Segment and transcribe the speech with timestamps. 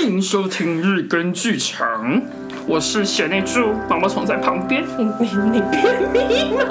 [0.00, 2.22] 欢迎收听日更剧场，
[2.68, 4.84] 我是贤内助，毛毛虫在旁边。
[4.96, 5.82] 你你你便
[6.12, 6.64] 秘吗？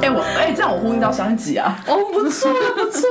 [0.00, 1.76] 哎、欸，我哎、欸，这样我呼应到上一集啊。
[1.88, 3.08] 哦，不错不错，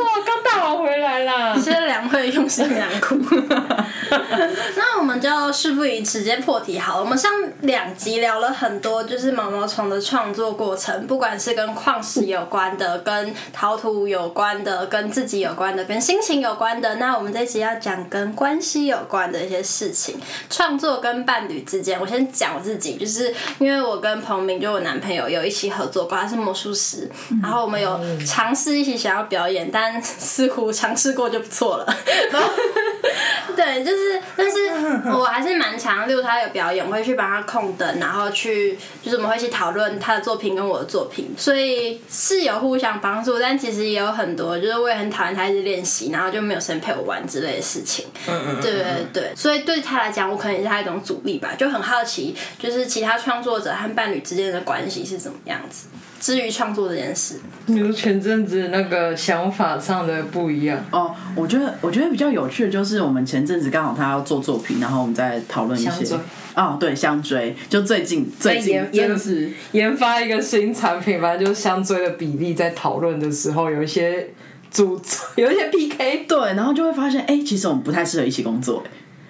[1.04, 1.56] 来啦。
[1.56, 3.15] 谢谢两位用心良苦。
[4.76, 7.03] 那我们就事不宜迟，直接破题好了。
[7.03, 7.31] 我们上
[7.62, 16.95] 两集聊了很多，就是毛毛虫的创作过程，不管是跟矿石有关的、跟陶土有关的、跟自己有关的、跟心情有关的。
[16.95, 21.99] 那我们这集要讲跟关系有关的一些事情，创作跟伴侣之间。
[21.99, 27.09] 我先讲我自己，就是因为我跟彭明，就我男朋友有一起合作过，他是魔术师。
[27.41, 31.97] 然后我们有尝试一起想要表演，但似乎尝吃过就不错了。
[32.31, 32.49] 然后
[33.55, 34.57] 对，就是，但是
[35.09, 36.07] 我还是蛮常。
[36.07, 43.39] 例如他有表演，我会去帮他控灯，然后去就是我们会去讨论他的作品跟我的作品，所以是有互相帮助。
[43.39, 48.05] 但其实也有很多，就是我也很讨厌他一直练习，然后就没有时间陪我玩之类的事情。
[48.27, 51.49] 嗯嗯，对对对，所以对他来讲，我可能也是他一种阻力吧。
[51.57, 55.87] 就很好奇，就是其他创作者和伴侣之间的关系是怎么样子。
[56.20, 57.35] 至于创作这件事，
[57.68, 66.16] 比如前阵子那个想法上的不一样哦，我觉得我觉得比较有趣的就是我们前阵子刚好他要做作品，然后我们再讨论一些
[66.56, 69.50] 哦，对，香追就最近最近研是。
[69.72, 74.30] 研发一个新产品吧，就是香追的比例在讨论的时候有一些
[74.70, 75.02] 组
[75.36, 78.84] 有一些 PK，对，然后就会发现哎、欸，其实我们不太适合一起工作。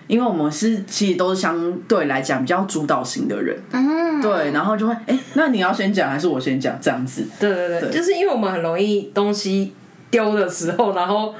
[0.06, 7.26] 因为我们是其实都是相对来讲比较主导型的人，嗯，对，然后就会哎，那你要先讲还是我先讲这样子？
[7.40, 7.90] 对对对，对。
[7.90, 9.74] 就是因为我们很容易东西
[10.12, 11.34] 丢的时候，然后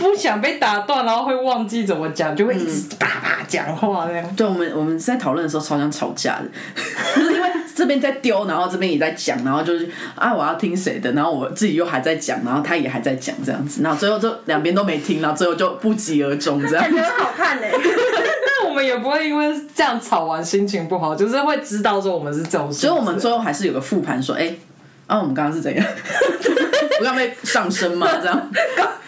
[0.00, 4.34] 不想被打断，然后会忘记怎么讲，就会一直叭叭讲话那样。
[4.34, 6.46] 对，我们我们在讨论的时候超像吵架的，
[7.14, 16.82] 就 是因为这边在丢，然后这边也在讲，然后就是啊我要听谁的，然后我自己又还在讲，然后他也还在讲这样子，然后最后就两边都没听，然后最后就不疾而终这样。
[16.82, 17.66] 感觉很好看呢。
[17.70, 24.58] 但我们也不会因为这样吵完心情不好，就是会知道说我们是这种，所以我们最后还是有个复盘说，哎、欸，
[25.10, 25.84] 啊我们刚刚是怎样？
[27.00, 28.50] 不要被上升嘛，这样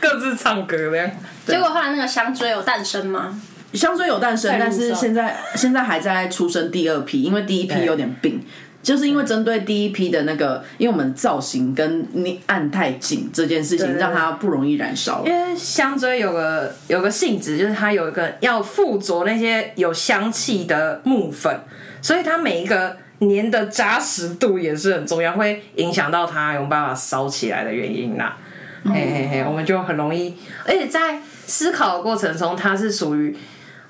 [0.00, 1.08] 各 各自唱歌这样。
[1.46, 3.40] 结果后来那个香追有诞生吗？
[3.72, 8.44] 香追有诞生，但是现在现在还在出生第二批，因为第一批有点病，
[8.82, 15.22] 就是因为针对第一批的那个，因为我们造型跟你按太紧这件事情，让它不容易燃烧。
[15.24, 21.60] 因为香追有个有个性质，就是它有一个要附着那些有香气的木粉，
[22.02, 22.96] 所以它每一个
[23.28, 28.36] 粘的扎实度也是很重要，会影响到它有办法烧起来的原因啦。
[28.84, 33.36] 嘿嘿嘿，我们就很容易，而且在思考的过程中，它是属于。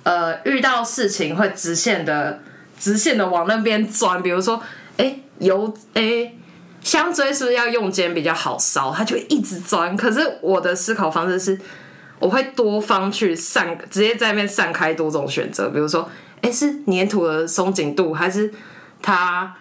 [0.05, 2.41] 呃，遇到事情会直线的、
[2.77, 4.21] 直线的往那边钻。
[4.21, 4.61] 比如说，
[4.97, 6.39] 哎、欸，油，哎、欸，
[6.83, 8.93] 香追是不是要用煎比较好烧？
[8.93, 9.97] 它就会一直钻。
[9.97, 11.57] 可是我的思考方式是，
[12.19, 15.71] 我会多方去散，直接在那边散开多种选择。
[15.71, 16.11] 比如说，
[16.41, 18.53] 哎、欸，是粘土的松紧度，还是
[19.03, 19.55] 它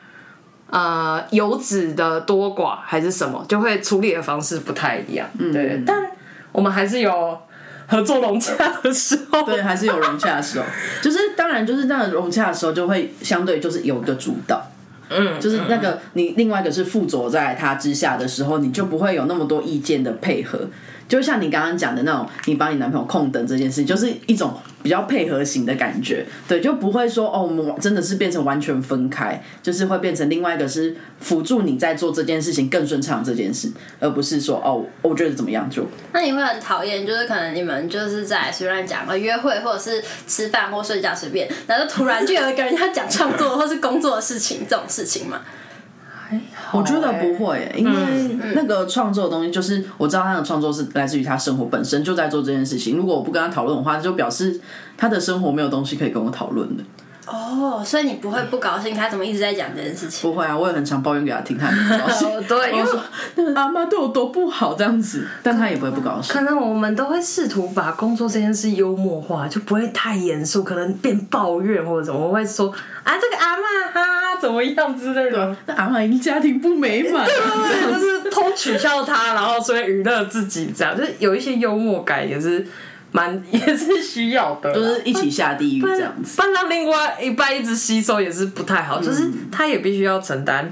[0.70, 3.44] 呃油脂的多寡，还是什么？
[3.50, 5.28] 就会处理的方式不太一样。
[5.38, 5.84] 嗯，对。
[5.86, 6.12] 但
[6.52, 7.38] 我们还是有。
[7.88, 10.66] 合作融洽的时候， 对，还是有融洽的时候，
[11.04, 14.66] 就是当然就是那个融洽的时候，就会相对就是有一个主导，
[15.10, 20.58] 嗯，就是那个你另外一个是附着在他之下的时候，你就不会有那么多意见的配合。
[21.12, 33.70] 就像你刚刚讲的那种，你帮你男朋友控灯这件事，就是一种比较配合型的感觉，对，就不会说哦，我们真的是变成完全分开，就是会变成另外一个是辅助你在做这件事情更顺畅这件事，
[34.00, 35.86] 而不是说哦，我觉得怎么样就。
[36.14, 45.42] 那你会很讨厌，就是可能你们就是在随便讲个约会，或者是吃饭或睡觉随便，然后突然就有一个人要讲创作或是工作的事情这种事情嘛
[46.38, 46.42] 吗？
[46.74, 52.98] 我觉得不会、欸，因为那个创作的东西，就是我知道他的创作是来自于他生活本身就在做这件事情。
[52.98, 54.60] 如果我不跟他讨论的话，就表示
[54.98, 56.84] 他的生活没有东西可以跟我讨论的。
[57.28, 58.96] 哦，所以你不会不高兴？
[58.96, 60.30] 他怎么一直在讲这件事情？
[60.30, 62.28] 不会啊，我也很常抱怨给他听，他也不高兴。
[62.48, 63.00] 对，因为说
[63.36, 66.34] 那个阿妈对我多不好这样子，但他也不会不高兴。
[66.34, 72.20] 可能我们都会试图把工作这件事幽默化，就不会太严肃，可能变抱怨或者怎么。
[72.20, 72.74] 我会说
[73.04, 75.56] 啊，这个阿妈哈怎么样之类的。
[75.68, 82.66] 那阿妈一定家庭不美满， 就是偷取笑他，然后所以娱乐自己，这样就是有一些幽默感也是。
[83.12, 89.00] 蛮 也是需要的，就是一起下地狱这样子，不然让另外一半一直吸收也是不太好。
[89.00, 90.72] 嗯、就是他也必须要承担，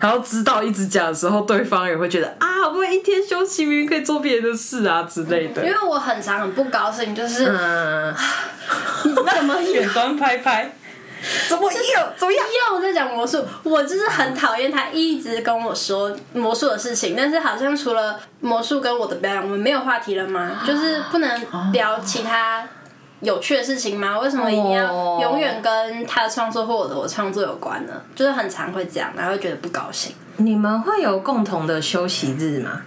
[0.00, 5.64] 然后知道一直讲的时候，对方也会觉得啊，我一天休息明明可以做别的事啊之类的。
[5.64, 8.14] 因为我很常很不高兴，就是、嗯、
[9.04, 10.72] 你怎么远端拍拍？
[11.48, 11.78] 怎么又
[12.16, 12.46] 怎么样？
[12.72, 20.62] 又在讲魔术，我就是很讨厌他一直跟我说魔术的事情，但是好像除了魔术跟我的表演，我们没有话题了吗？
[20.66, 22.66] 就是不能聊其他
[23.20, 24.18] 有趣的事情吗？
[24.18, 27.92] 为什么一定要永远跟他的创作或我的我创作有关呢？
[28.14, 30.14] 就是很常会这样，然后会觉得不高兴。
[30.36, 32.82] 你们会有共同的休息日吗？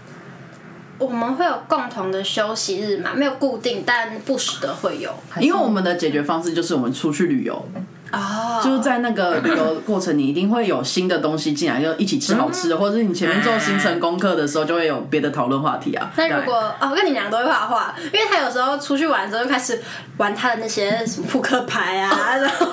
[1.00, 3.12] 我们会有共同的休息日吗？
[3.16, 5.14] 没有固定，但不时的会有。
[5.40, 7.70] 因为我们的解决方式就是我们出去旅游。
[8.12, 16.12] 哦，就是在那个旅游过程，你一定会有新的东西进来，就一起吃好吃的，嗯、或者是你前面做行程功课的时候，就会有别的讨论话题啊。
[16.16, 19.82] 那如果哦，我跟你两个都会画画，因为他有时候出去玩的时候就开始
[20.18, 22.66] 玩他的那些什么扑克牌啊， 然后，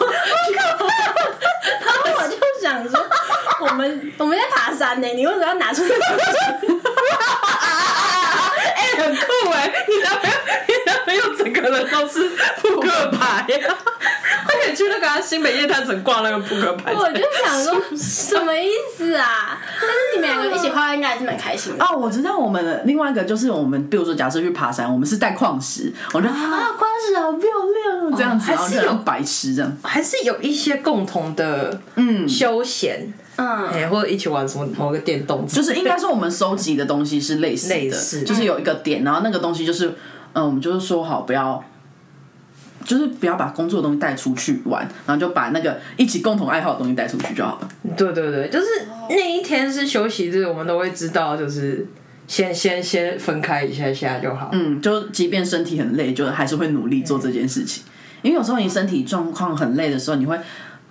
[0.55, 0.87] 然后
[2.23, 3.05] 我就想说，
[3.61, 5.83] 我们我们在爬山呢，你为什么要拿出
[8.97, 9.73] 很酷哎！
[9.89, 10.37] 你男朋友，
[10.69, 12.29] 你男朋友整个人都是
[12.61, 13.75] 扑克牌呀、啊。
[14.65, 16.95] 可以去那个新北夜探城挂那个扑克牌。
[16.95, 19.61] 我就想说，什么意思啊？
[19.81, 21.85] 但是你们两个一起画，应该还是蛮开心的。
[21.85, 39.95] 哦，我知道我们的另外一个就是我们，比如说假设去爬山，我们是带矿石，我觉得啊，矿石好漂亮，这样子，然后就很白痴这样，还是有一些共同的嗯休闲，哎，或者一起玩什么某个电动，就是应该说我们收集的东西是类似的，类似，就是有一个点，然后那个东西就是
[40.33, 41.63] 嗯，我们就是说好不要。
[42.85, 47.69] 就是不要把工作的东西带出去玩，然后就把那个一起共同爱好的东西带出去就好了。
[47.97, 48.67] 对对对，就是
[49.09, 51.87] 那一天是休息日，我们都会知道，就是
[52.27, 54.51] 先 先先分开一下下就好。
[54.53, 57.85] 嗯，就即便身体很累，就还是会努力做这件事情。
[58.21, 60.39] 因为有时候你身体状况很累的时候，你会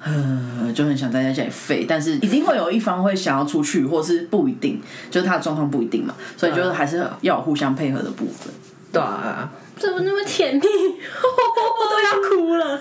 [0.04, 8.54] 呃就很想待在家里废，但是一定会有一方会想要出去，或是不一定，就是他的状况不一定嘛，所以就是还是要有互相配合的部分。
[8.92, 9.52] 对啊。
[9.76, 10.62] 怎么那么甜蜜？
[10.62, 12.80] 我都要哭了。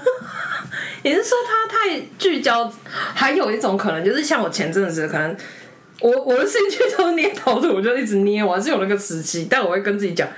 [1.02, 5.34] 也是说他太聚焦，还有一种可能就是像我前阵子可能
[6.00, 10.28] 我我的兴趣都是捏陶土，我就一直捏，我还是有那个时期，但我会跟自己讲，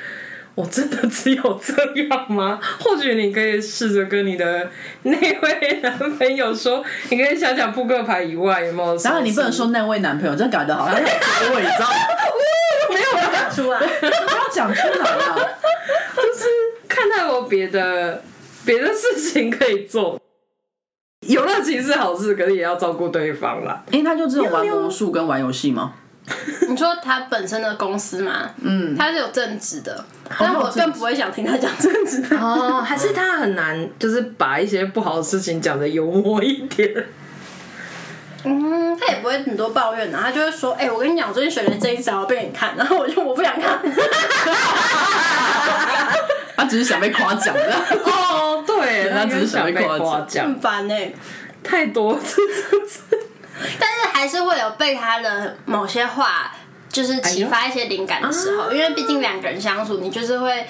[0.54, 2.60] 我真的只有这样吗？
[2.80, 4.70] 或许你可以试着跟你的
[5.02, 8.96] 那位男朋友说，你可以想想扑克牌以外有没有？
[8.98, 11.94] 然后你不能说那位男朋友，这搞得好像很结尾，你知道吗？
[12.94, 15.34] 没有讲出来， 不要讲出来啊！
[16.16, 16.44] 就是
[16.88, 18.22] 看他有别的
[18.64, 20.20] 别的事情可以做，
[21.26, 23.82] 有乐其是好事，可是也要照顾对方啦。
[23.90, 25.94] 因为他就只有玩魔术跟玩游戏吗？
[26.68, 28.50] 你说他本身的公司吗？
[28.62, 30.04] 嗯，他是有正职的，
[30.38, 32.80] 但我更不会想听他讲正职的哦。
[32.80, 37.06] 还是他很难，就是把一些不好的事情讲的幽默一点。
[38.46, 43.78] 嗯，他也不会很多抱怨的，他就会说：“哎、欸，我跟你讲，我最近选的这一招，被你看。”然后我就我不想看。
[46.56, 47.74] 他只是想被夸奖的。
[48.04, 50.46] 哦，对， 他只是想被夸奖。
[50.46, 51.12] 很烦哎，
[51.62, 52.40] 太多次，
[53.78, 56.52] 但是还是会有被他的某些话
[56.88, 60.66] 就是启发一些灵感的时候，哎、因为毕竟两个人相处，你就是会，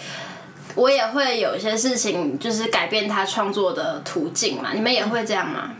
[0.75, 4.73] 我也会有一些事情就是改变他创作的途径嘛。
[4.73, 5.73] 你们也会这样吗？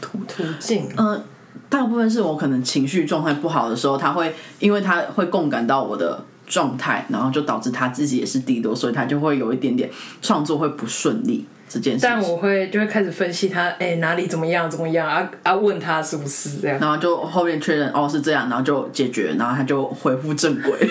[0.00, 1.24] 途途径，嗯，
[1.68, 9.90] 大部分是我可能情绪状态不好的时候，他会因为他会共感到我的状态，然后就导致他自己也是低落，所以他就会有一点点
[10.20, 12.00] 创作会不顺利这件事。
[12.02, 20.72] 但我会就会开始分析他，哎、欸，哪里怎么样怎么样啊啊，问他是不是这样，然后就后面确认哦是这样，然后就解决，然后他就恢复正轨。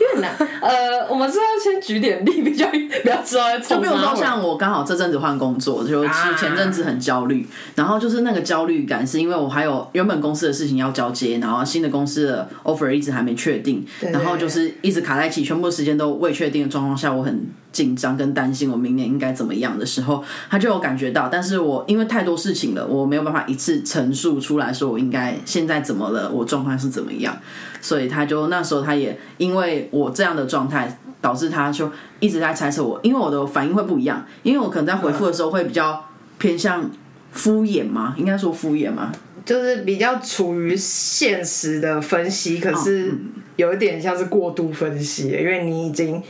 [0.00, 3.56] 因为难，呃，我们是要先举点例，比较比较知道。
[3.60, 6.04] 就比如说，像我刚好这阵子换工作，就
[6.36, 27.38] 前阵子很焦虑，然后就是那个焦虑感，是因为我还有原本公司的事情要交接，然后新的公司的 offer 一直还没确定，然后就是一直卡在一起，全部时间都未确定的状况下，我很紧张跟担心，我明年应该怎么样的时候，他就有感觉到，但是我因为太多事情了，我没有办法一次陈述出来说我应该现在怎么了，我状况是怎么样。
[27.80, 36.04] 所以他就那时候他也因为我这样的状态，导致他就一直在猜测我，因为我的反应会不一样，因为我可能在回复的时候会比较
[36.38, 36.90] 偏向
[37.30, 39.12] 敷衍嘛，应该说敷衍嘛，
[39.44, 43.14] 就是比较处于现实的分析，可是
[43.54, 46.20] 有一点像是过度分析，因为你已经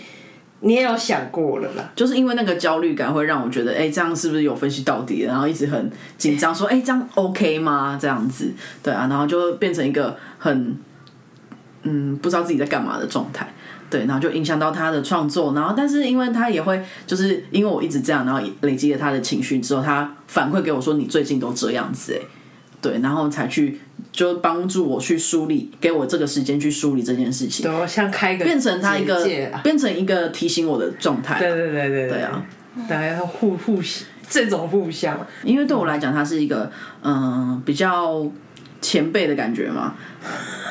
[0.61, 5.23] 你也有想过了啦，就是因为那个焦虑感会让我觉得，哎、这样是不是有分析到底？
[5.23, 7.99] 然后一直很紧张，说，哎、这样 OK 吗？
[8.00, 10.77] 这样子，对啊，然后就变成一个很。
[11.85, 13.50] 嗯，不知道自己在干嘛的状态，
[13.88, 22.21] 对，然后就影响到他的创作，然后但是因为他也会，就是因为我一直这样，然后累积了他的情绪之后，他反馈给我说，你最近都这样子，哎，
[22.83, 23.81] 对，然后才去
[24.12, 29.25] 就帮助我去梳理，给我这个时间去梳理这件事情，对，像开个变成他一个
[29.62, 32.23] 变成一个提醒我的状态，对对对对对。
[32.23, 32.45] 啊，
[32.88, 33.81] 大家要互互
[34.28, 35.19] 这种互相。
[35.43, 36.71] 因为对我来讲，他是一个
[37.02, 38.31] 嗯、呃、比较
[38.81, 39.95] 前辈的感觉嘛，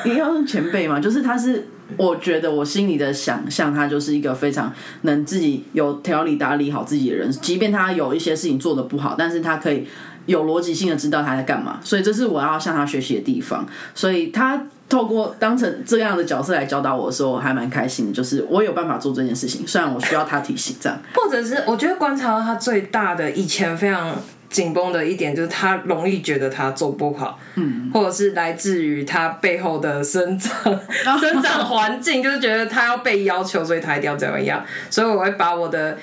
[0.04, 9.86] 应该是前辈嘛，就是他是我觉得我心里的想象，他就是一个非常能自己有条理打理好自己的人，即便他有一些事情做得不好，但是他可以
[10.26, 14.66] 有逻辑性的知道他在干嘛，所以这是我要向他学习的地方，所以他。
[14.88, 18.12] 透过当成这样的角色来教导我的时候，我还蛮开心的。
[18.14, 20.98] 就是我有办法做这件事情，虽然我需要他提醒，这样。
[21.12, 24.16] 或者是我觉得观察到他最大的以前非常
[24.50, 30.80] 紧绷的一点，就是他容易觉得他做不好，嗯，或者是来自于他背后的生长
[31.20, 34.64] 生长环境，就是觉得他要被要求，所以他一定要怎么样。
[34.90, 35.98] 所以我会把我的。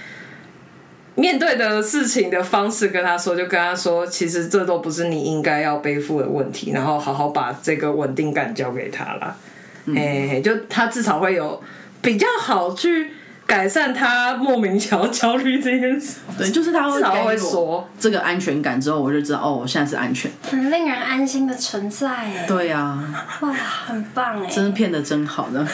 [1.18, 9.38] 面对的事情的方式跟他说，就跟他说，其实这都不是你应该要背负的问题，然后好好把这个稳定感交给他了。
[9.86, 11.64] 嗯、嘿，就他至少会有
[12.02, 13.12] 比较好去
[13.46, 16.18] 改善他莫名想要焦虑这件事。
[16.38, 22.46] 对，就是他会至少会说这个安全感之后，我就知道哦，我现在是安全，很令人安心的存在哎。
[22.48, 25.66] 对呀、啊，哇，很棒哎，真的骗的真好呢。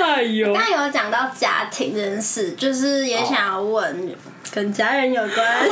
[0.00, 4.14] 哎呦，刚刚有讲到家庭这件事，就是也想要问
[4.52, 5.68] 跟家人有关。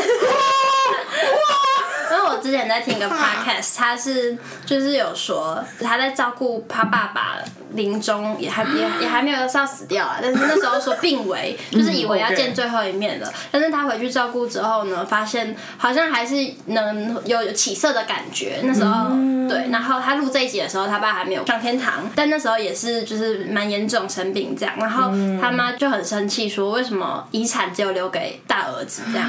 [2.09, 7.39] 因为我之前在听一个 podcast，他是就是有说他在照顾他爸爸
[7.73, 13.33] 临终，也还也也还没有要死掉啊，但是那时候说病危， 就是以为要见最后一面了。
[13.51, 16.35] 但是他回去照顾之后呢，发现好像还是
[16.67, 18.61] 能有有起色的感觉。
[18.63, 19.11] 那时候
[19.49, 24.75] 对，然后他录这一集的时候，他爸还没有上天堂，但那时候也是就是蛮严重生病这样。
[24.79, 29.29] 然后他妈就很生气，说为什么遗产只有留给大儿子这样，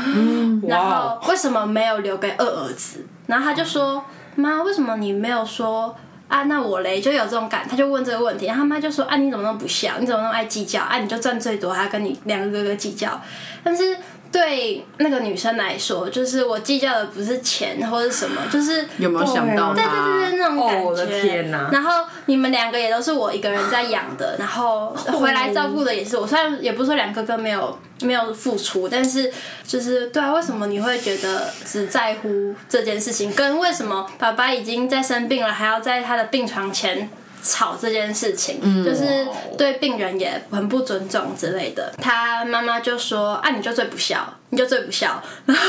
[0.67, 3.05] 然后为什么没有留给二儿子？
[3.27, 4.03] 然后他就说
[4.35, 5.93] ：“妈，为什么你没有说
[6.27, 6.43] 啊？
[6.43, 9.97] 那我嘞就有这种感。”他就问这个问题，然后他妈就说：“啊，你怎么那么不孝？
[9.99, 10.81] 你怎么那么爱计较？
[10.81, 13.21] 啊，你就赚最多，还跟你两个哥哥计较。”
[13.63, 13.97] 但是。
[14.31, 19.73] 对那个女生来说，就是我计较的不是钱或者什么，就是有没有想到？
[19.73, 20.77] 对对对对，那种感觉。
[20.77, 21.69] 哦、我的天哪！
[21.71, 26.27] 然后你们两个也都是我一个人在养的，然后回来照顾的也是我。
[26.27, 29.31] 虽然也不是说两个哥哥没有没有付出，但是
[29.65, 33.33] 就是对啊，为什么你会觉得只在乎这件事情？
[33.33, 37.09] 跟为什么爸爸已经在生病了，还要在他的病床前？
[37.43, 39.27] 吵这件事情，嗯、就是
[39.57, 41.93] 对病人也很不尊重之类的。
[42.01, 45.63] 他妈妈就说：“啊，你就最不孝，你就最不孝。”然后，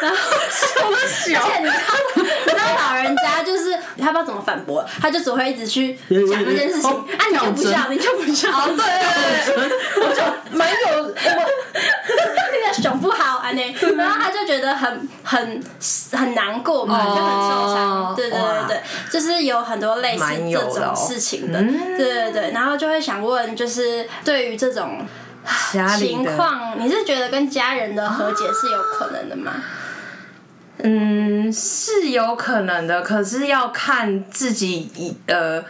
[0.00, 0.16] 然后
[0.50, 1.40] 什么小？
[1.40, 1.78] 而且你知道，
[2.16, 6.90] 你知道老人家就是他不知道怎么反驳，他就只会一直去讲这件事情。
[6.90, 8.48] 哦、啊，你就不孝，你就不孝。
[8.50, 8.84] 哦，对
[9.54, 11.08] 对对， 我就蛮有我
[12.72, 15.62] 那个胸不好啊那，然后他就觉得很很
[16.12, 18.14] 很难过嘛，就很受伤。
[18.16, 20.94] 对对对对，就是有很多类似这种。
[20.94, 25.04] 事情的，对对对，然后就会想问，就是对于这种
[25.98, 29.52] 情况，你是觉得跟家人的和解是有可能的吗？
[30.78, 35.62] 嗯，是有可能的，可是要看自己呃。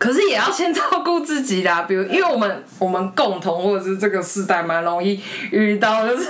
[0.00, 6.26] 可是也要先照顾自己啦，比如因为我们我们共同或者是这个时代蛮容易遇到，就是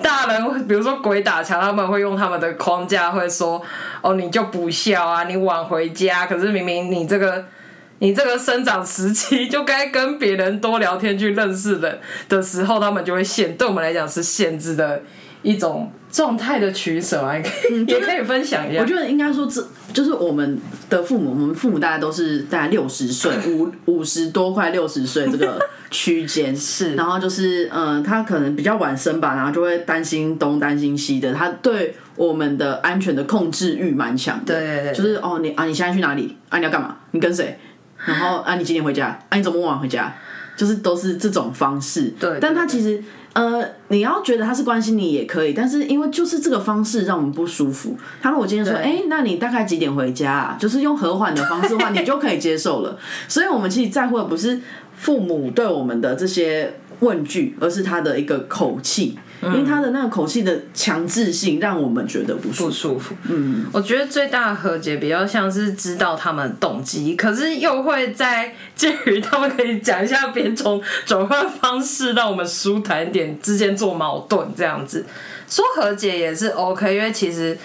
[0.00, 3.60] 大人比如说鬼打墙，他们会用他们的框架会说
[4.00, 7.44] 哦，你就不孝啊，你晚回家，可是明明你这个
[7.98, 11.98] 你这个生长时期就该跟别人多聊天去认识人
[12.28, 15.02] 的时候，他们就会限，对我们来讲是限制的
[15.42, 15.90] 一种。
[16.12, 18.80] 状态的取舍啊，也可以 也可以分享一下。
[18.80, 26.96] 我觉得应该说，这就是我们的父母，我们父母大概都是大概六十岁， 五五十多快六十岁这个 区间是。
[26.96, 31.32] 然后就是，嗯、呃，他可能比较晚生吧，然后就会担心东担心西的。
[31.32, 34.52] 他对我们的安全的控制欲蛮强的。
[34.52, 36.36] 对对对，就是哦，你啊，你现在去哪里？
[36.48, 36.96] 啊，你要干嘛？
[37.12, 37.56] 你跟谁？
[38.04, 39.16] 然后啊，你几点回家？
[39.28, 40.12] 啊，你怎么晚回家？
[40.60, 42.12] 就是都是这种方式。
[42.20, 43.02] 对，但他其实。
[43.32, 47.96] 呃，你要觉得他是关心你也可以，但是因为就是这个方式让我们不舒服。
[48.20, 50.56] 他如果今天说，哎、欸，那你大概几点回家啊？
[50.58, 52.98] 就是用和缓的方式的话，你就可以接受了。
[53.28, 54.60] 所以我们其实在乎的不是
[54.96, 59.16] 父母对我们的这些问句，而是他的一个口气。
[59.42, 62.64] 因为他的那个口气的强制性，让我们觉得不舒服。
[62.66, 63.14] 不舒服。
[63.30, 75.06] 嗯，我觉得最大的和解比较像是知道他们的动机，可是又会在介于他们可以讲一下别种转换方式，让我们舒坦一点之间做矛盾这样子。
[75.48, 77.58] 说和解也是 OK，因为其实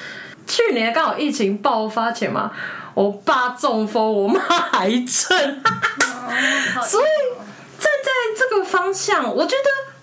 [0.48, 2.51] 去年刚好疫情爆发前嘛，
[2.94, 4.39] 我爸中风，我妈
[4.72, 5.62] 癌症，
[6.84, 7.38] 所以
[7.77, 9.94] 站在这个方向，我觉得。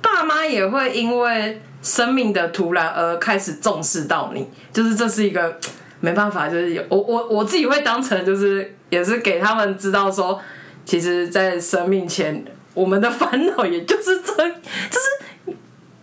[0.00, 5.58] 爸妈也会因为生命的突然而开始重视到你，就是这是一个
[6.00, 10.40] 没办法，就是有我我我自己会当成就是也是给他们知道说，
[10.84, 15.56] 其实，在生命前我们的烦恼也就是这，就是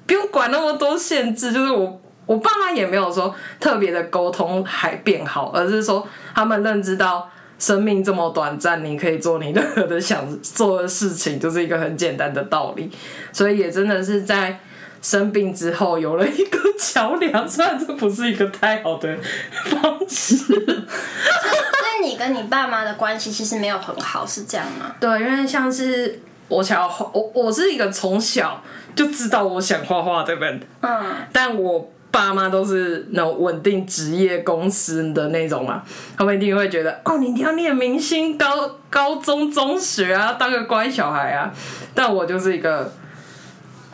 [0.06, 7.28] 不用管那么多限制，就是我我爸妈也没有说特别的沟通还变好，而是说他们认知到
[7.60, 12.92] 生命这么短暂，你可以做你任何 的想做的事情，就是一个很简单的道理。
[13.32, 14.60] 所以也真的是在
[15.02, 19.18] 生病之后有了一个桥梁，虽然这不是一个太好的
[19.64, 20.36] 方式。
[20.48, 24.96] 所以你跟你爸妈的关系其实没有很好，是这样吗？
[25.00, 28.62] 对，因为像是我想要画，我我是一个从小
[28.96, 35.84] 就知道我想画画的人，嗯，但我爸妈都是那种稳定职业公司的那种嘛，
[36.18, 41.54] 他们一定会觉得哦，你一定要念明星高高中中学啊，当个乖小孩啊，
[41.94, 42.92] 但我就是一个。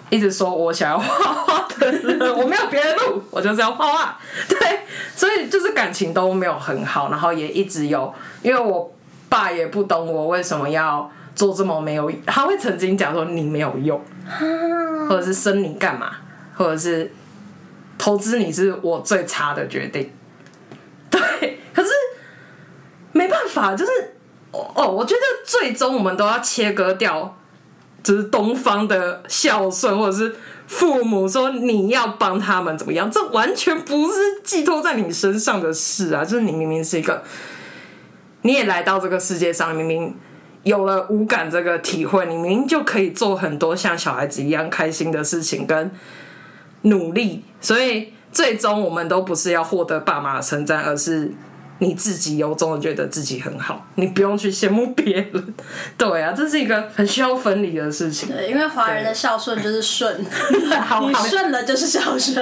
[0.10, 4.20] 一直说我想要画画的人， 我没有别的路，我就是要画画。
[4.48, 4.60] 对，
[5.16, 8.14] 所以就是感情都没有很好，然后也一直有，
[8.44, 8.94] 因为我
[9.28, 14.00] 爸也不懂我为什么要做这么没有，他会曾经讲说你没有用，
[15.10, 16.12] 或者是生你干嘛，
[16.54, 17.12] 或者是
[18.04, 20.12] 投资你是我最差的决定。
[21.10, 21.22] 对，
[21.74, 21.90] 可是
[23.14, 23.92] 没办法，就是
[24.52, 27.38] 哦，我觉得最终我们都要切割掉。
[28.04, 30.36] 就是东方的孝顺，或者是
[30.68, 36.26] 父母说你要帮他们怎么样，这完全不是寄托在你身上的事啊！
[36.26, 37.24] 就是你明明是一个，
[38.42, 40.14] 你也来到这个世界上，明明
[40.64, 45.90] 有了五感这个体会，你明明就可以做很多像小孩子一样开心的事情跟
[46.84, 51.32] 努力，所以最终我们都不是要获得爸妈的称赞，而是。
[51.80, 55.54] 你自己由衷的觉得自己很好，你不用去羡慕别人。
[55.98, 58.30] 对啊，这是一个很需要分离的事情。
[58.30, 60.24] 对，因为华人的孝顺就是顺，
[60.86, 62.38] 好你顺了就是孝顺，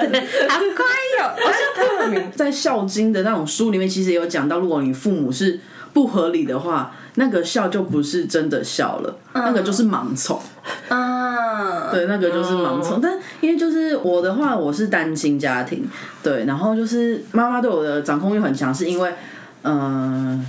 [0.48, 0.86] 好乖
[1.18, 1.32] 哟。
[1.48, 5.60] 而且在《孝经》的那种书里面，其实也有讲到，如果你父母是
[5.92, 10.40] 不合理的话，那个笑就不是真的笑了，嗯、那个就是盲从。
[10.90, 12.98] 啊， 对，那个就是盲从。
[12.98, 15.90] 嗯、但因为就是我的话，我是单亲家庭，
[16.24, 19.14] 对，然后就是妈妈对我的掌控欲很强，是因为。
[19.64, 20.46] 嗯、呃，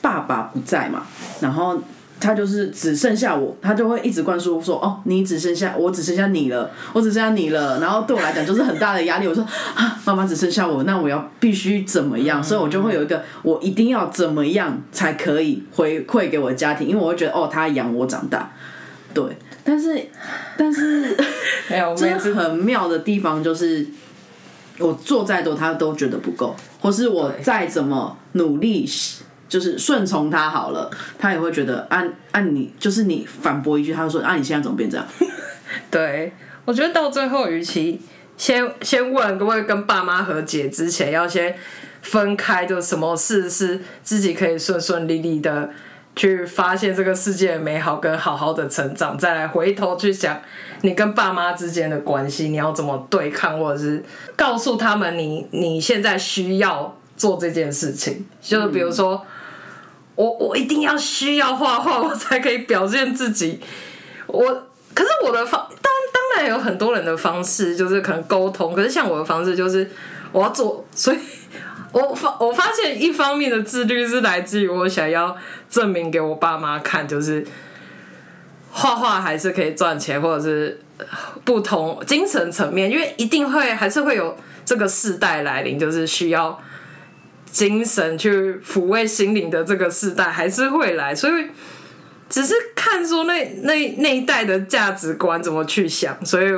[0.00, 1.02] 爸爸不在嘛，
[1.40, 1.76] 然后
[2.18, 9.28] 他就是只剩下我，他就会一直灌输说：“哦，你只剩下我，只剩下你了，我只剩下你了。”然后对我来讲就是很大的压力。
[9.28, 18.52] 我说：“啊，妈妈只剩下我，那我要必须怎么样？”所以我就会有一个我一定要怎么样才可以回馈给我的家庭，因为我会觉得哦，他养我长大。
[19.12, 19.24] 对，
[19.64, 20.06] 但是
[20.56, 21.16] 但是
[21.68, 23.86] 没有，真的很妙的地方就是。
[24.78, 28.86] 我做再多，他都觉得不够，或是我再怎么努力，
[29.48, 35.06] 就是顺从他好了，他也会觉得按按你，就是你反驳一句，他就说啊，你现在怎么变这样？
[35.90, 36.32] 对，
[36.64, 38.00] 我觉得到最后，与其
[38.36, 41.54] 先先问可不可以跟爸妈和解之前，要先
[42.02, 45.70] 分开，就什么事是自己可以顺顺利利的
[46.14, 50.40] 去发现这个世界的美好，跟好好的成长，再来回头去想。
[50.82, 54.04] 你跟爸妈之间的关系，你要怎么对抗，或者是
[54.36, 58.24] 告诉他们你你现在需要做这件事情？
[58.40, 59.24] 就是比如说，
[60.16, 63.60] 我我一定要需要画画，我才可以表现自己。
[64.26, 64.42] 我
[64.92, 68.74] 可是我的方，当当然有很多人的方式，就是可能沟通。
[68.74, 69.88] 可是像我的方式，就是
[70.32, 70.84] 我要做。
[70.90, 71.18] 所以
[71.92, 75.36] 我发我发现一方面的自律是来自于我想要
[75.70, 77.46] 证明给我爸妈看，就是。
[78.78, 80.78] 画画还是可以赚钱，或者是
[81.46, 86.60] 不同精神层面，因为一定会还是会有这个世代来临，就是需要
[87.56, 91.46] 精神去抚慰心灵的这个世代还是会来，所以
[92.28, 96.50] 只是看说那那那一代的价值观怎么去想，所以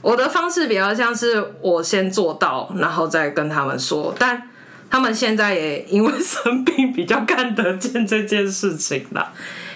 [0.00, 4.48] 我的方式比较像是我先做到，然后再跟他们说，但
[4.88, 9.32] 他们现在也因为生病比较看得见这件事情了，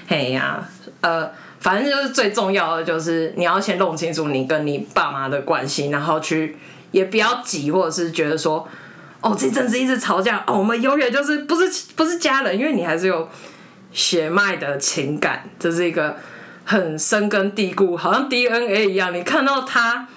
[0.09, 0.67] 嘿呀，
[1.03, 1.31] 呃。
[1.61, 6.57] 反正就是最重要的，就是你要先弄清楚你跟你爸妈的关系，然后去
[6.91, 8.67] 也不要急，或者是觉得说，
[9.21, 13.29] 哦，这阵子一直吵架，哦，我们永远就是不是不是家人，因为你还是有
[13.93, 16.17] 血脉的情感，这是一个
[16.65, 20.09] 很深根蒂固，好像 DNA 一样，你看到他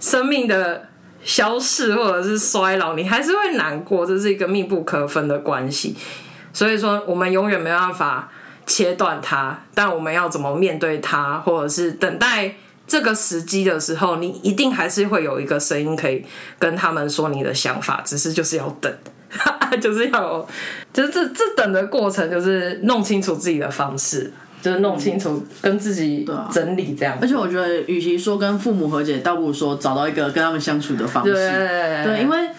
[0.00, 0.88] 生命的
[1.22, 5.96] 消逝或者是衰老，你还是会难过，这是一个密不可分的关系，
[6.52, 8.28] 所以说我们永远没办法。
[8.64, 12.54] 切断它，但我们要怎么面对它，或者是等待
[12.92, 16.22] 这个时机的时候，你一定还是会有一个声音可以
[16.58, 18.92] 跟他们说你的想法，只是就是要等，
[19.80, 20.46] 就是要，
[20.92, 27.16] 就是这这等的过程，就是弄清楚自己的方式，就是弄清楚跟自己整理这样。
[27.22, 31.32] 而且我觉得，与其说跟父母和解，倒不如说找到一个跟他们相处的方式。
[31.32, 32.50] 对，对，因为。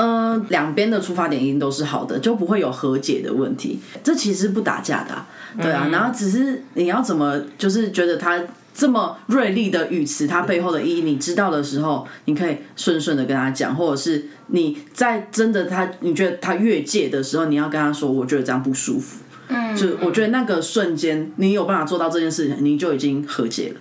[0.00, 3.80] 嗯，两边的出发点一定都是好的，就不会有和解的问题。
[4.04, 5.26] 这其实不打架的啊，
[5.60, 5.88] 对啊。
[5.90, 8.40] 然后只是你要怎么，就是觉得他
[8.78, 19.18] 这么锐利的语词，它背后的意义，你知道的时候，你可以顺顺的跟他讲，或者是你在真的他你觉得他越界的时候，你要跟他说，我觉得这样不舒服。
[19.48, 23.80] 嗯，就我觉得那个瞬间，你有办法做到这件事情，你就已经和解了。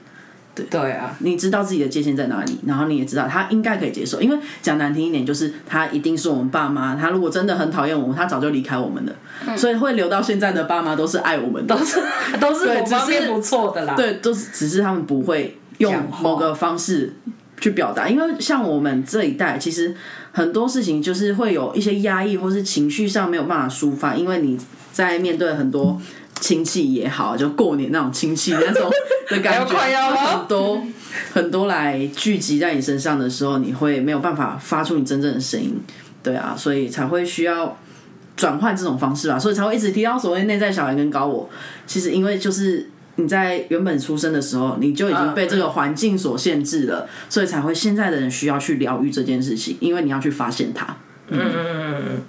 [0.58, 9.14] 对对啊，你知道自己的界限在哪里，然后你也知道他应该可以接受，因为讲难听一点，就是他一定是我们爸妈，他如果真的很讨厌我们，他早就离开我们了。
[9.48, 12.02] 嗯、所以会留到现在的爸妈都是爱我们的，都是
[12.40, 13.94] 都是 某方面不错的啦。
[13.96, 17.14] 对，都是只是他们不会用某个方式
[17.60, 19.96] 去表达，因为像我们这一代，其实
[20.32, 24.60] 很多事情就是会有一些压抑，或是情绪上没有办法抒发，因为你
[24.92, 26.02] 在面对很多。
[26.40, 28.90] 亲戚也好，就过年那种亲戚那种
[29.30, 30.82] 的感觉， 很多
[31.34, 35.76] 很多来聚集在你身上的时候，你会没有办法发出你真正的声音，
[36.24, 37.78] 对啊，所以才会需要
[38.36, 41.50] 转换这种方式吧，所以才会一直提到所谓内在小孩跟高我。
[41.86, 50.86] 其实因为就是你在原本出生的时候，你就已经被这个环境所限制了，所以才会现在的人需要去疗愈这件事情，因为你要去发现它。
[51.30, 52.22] 嗯嗯嗯嗯。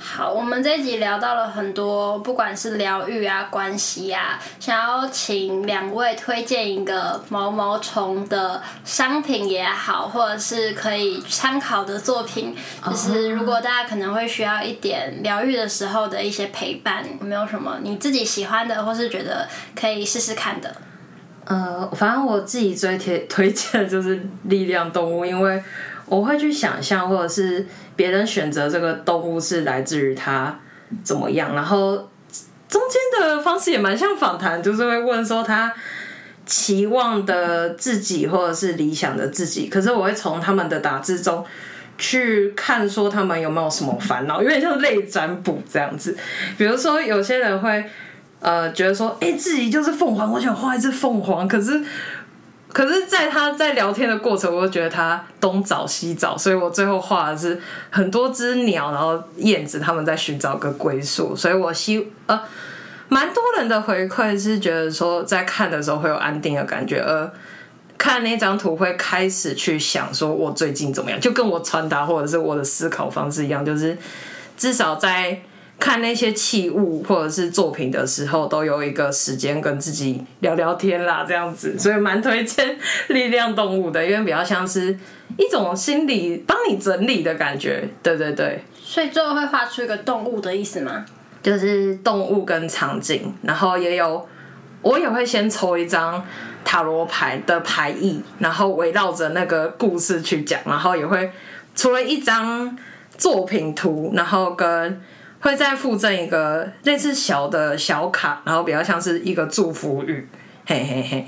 [0.00, 12.54] 好，我们这一集聊到了很多，不管是疗愈啊、关系啊，想要请两位推荐一个毛毛虫的商品也好，或者是可以参考的作品，
[12.86, 20.76] 就是如果大家可能会需要一点疗愈的时候的一些陪伴，有没有什么你自己喜欢的，或是觉得可以试试看的？
[21.44, 25.60] 呃，反正我自己最推推荐的就是力量动物，因为
[26.06, 27.66] 我会去想象，或者是。
[27.98, 30.56] 别人选择这个动物是来自于他
[31.02, 31.96] 怎么样，然后
[32.68, 35.74] 中间的方式也蛮像访谈，就是会问说他
[36.46, 39.66] 期望的自己或者是理想的自己。
[39.66, 41.44] 可是我会从他们的打字中
[41.98, 46.16] 去看说他们有没有什么烦恼，有点像类占卜这样子。
[46.56, 47.84] 比如说有些人会
[48.38, 51.82] 呃觉得说，哎、自己就是凤凰，我想画一只凤凰，可是。
[52.70, 61.34] 可是，在他在聊天的过程，我就觉得他东找西找，所以我最后画的是很多只鸟，然后燕子他们在寻找个归宿。
[61.34, 62.40] 所以我希呃，
[63.08, 67.32] 蛮多人的回馈是觉得说，在看的时候会有安定的感觉，而
[67.96, 73.96] 看那张图会开始去想说，我最近怎么样，就跟我传达或者是我的思考方式一样，就是
[74.56, 75.40] 至少在。
[75.80, 82.76] 看那些器物或者是作品的时候，都有一个时间跟自己聊聊天啦，这样子，所以蛮推荐
[83.08, 84.98] 力量动物的，因为比较像是
[85.36, 87.88] 一种心理帮你整理的感觉。
[88.02, 91.06] 对对对，所以最后会画出一个动物的意思吗？
[91.40, 94.26] 就是动物跟场景，然后也有
[94.82, 96.26] 我也会先抽一张
[96.64, 101.30] 塔罗牌的牌意，然后围绕着那个故事去讲，然后也会
[101.76, 102.76] 除了一张
[103.16, 105.00] 作品图，然后跟。
[105.40, 110.28] 会再附赠一个类似小的小卡，然后比较像是一个祝福语，
[110.66, 111.26] 嘿嘿嘿，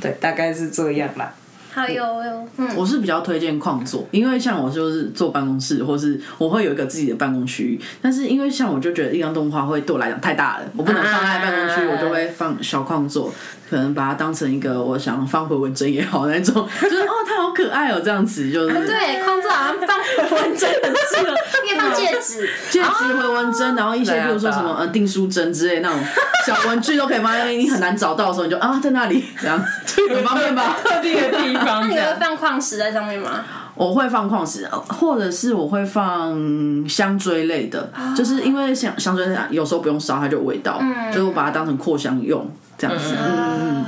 [0.00, 1.34] 对，大概是这样啦。
[1.74, 7.80] 好有哟，嗯，我是比较推荐矿座，因为像我就是坐办公室，或是我会有一个自己的办公区域。
[8.00, 13.32] 但是因为像我就觉得一张动画会对我来讲太大了，我不能放在办公区，我就会放小矿座，
[13.68, 18.74] 可能把它当成一个我想放回纹针也好那种，就是哦，它好可爱哦，这样子就是。
[18.86, 25.98] 对，矿座好像放回纹针很适合，可以放戒指、戒指回纹针，然后一些比如说什么呃订书针之类那种
[26.46, 30.76] 小文具都可以放，因为你很难找到的时候，你就啊在那里这样子， 很方便吧？
[30.84, 31.63] 特定的地方。
[31.64, 33.44] 那你会放矿石在上面吗？
[33.74, 42.48] 我会放矿石，或者是我会放香锥类的，哦、就是因为香香锥有时候不用烧，它就有味道，嗯、就是我把它当成扩香用
[42.78, 43.16] 这样子。
[43.18, 43.84] 嗯，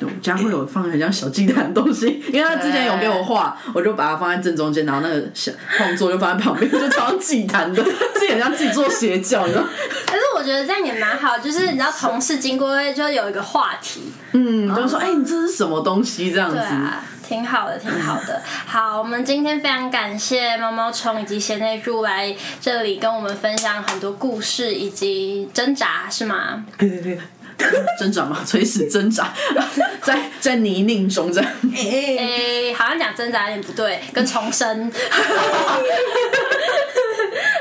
[0.00, 9.62] 对，家会有放很像小鸡蛋的东西，因为他之前有给我画， 我就把它放在正中间，然后那个小矿作就放在旁边，就超像祭坛的，自己很像自己做邪教，你知道？
[10.06, 16.58] 可是我觉得这样也蛮好，就是你知道同事经过就有一个话题，嗯，就说哎、欸，你这是什么东西这样子？
[17.26, 18.42] 挺好的，挺好的。
[18.66, 26.62] 好，我们今天非常感谢毛毛虫以及贤内助来这里跟我们分享很多故事以及挣扎，是吗？
[26.76, 27.18] 对对对，
[27.98, 28.40] 挣扎嘛？
[28.46, 29.32] 垂死挣扎，
[30.02, 31.50] 在在泥泞中这样。
[31.74, 34.92] 哎、欸，好像讲挣扎有点不对，跟重生。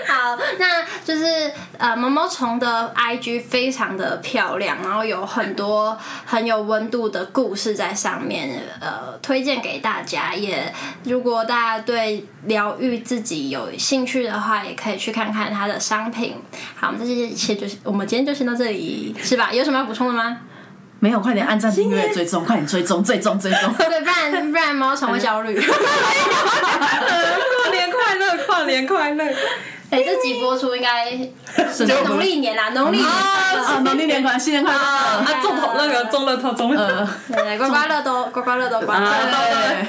[0.06, 1.50] 好，那就是
[1.84, 10.34] 呃，毛毛虫的 IG 非常的漂亮，然后有很多很有温度的故事在上面，呃，推荐给大家。
[10.34, 16.36] 也如果大家对疗愈自己有兴趣的话，也可以去看看它的商品。
[16.74, 19.52] 好，我们这些一切就是我们今天就先到这里，是吧？
[19.52, 20.38] 有什么要补充的吗？
[21.02, 23.74] 没有，快点按赞、订阅、 追踪，快点追踪、追踪、追踪。
[23.74, 25.60] 对，不然不然毛虫会焦虑。
[25.60, 25.68] 跨
[27.74, 29.26] 年快乐，跨年快乐。
[29.94, 31.12] 哎，这集播出应该
[31.72, 38.98] 是农历年啦，农历年啊，农历年快乐，新年快乐啊，中头那个中乐透中乐透，对，刮刮乐都刮刮乐都刮。
[38.98, 39.86] 对。